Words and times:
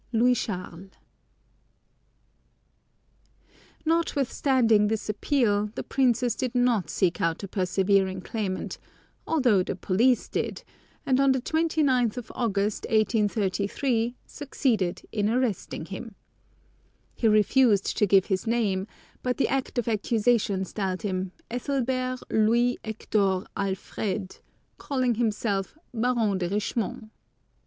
"LOUIS 0.11 0.45
CHARLES." 0.45 0.89
Notwithstanding 3.85 4.87
this 4.87 5.07
appeal, 5.09 5.69
the 5.75 5.83
princess 5.83 6.33
did 6.33 6.55
not 6.55 6.89
seek 6.89 7.21
out 7.21 7.37
the 7.37 7.47
persevering 7.47 8.21
claimant, 8.21 8.79
although 9.27 9.61
the 9.61 9.75
police 9.75 10.27
did, 10.27 10.63
and 11.05 11.19
on 11.19 11.33
the 11.33 11.39
29th 11.39 12.31
August, 12.33 12.85
1833, 12.89 14.15
succeeded 14.25 15.03
in 15.11 15.29
arresting 15.29 15.85
him. 15.85 16.15
He 17.13 17.27
refused 17.27 17.95
to 17.97 18.07
give 18.07 18.25
his 18.25 18.47
name, 18.47 18.87
but 19.21 19.37
the 19.37 19.49
act 19.49 19.77
of 19.77 19.87
accusation 19.87 20.65
styled 20.65 21.03
him 21.03 21.31
Ethelbert 21.51 22.21
Louis 22.31 22.79
Hector 22.83 23.45
Alfred, 23.55 24.39
calling 24.79 25.13
himself 25.13 25.77
"Baron 25.93 26.39
de 26.39 26.49
Richemont." 26.49 27.11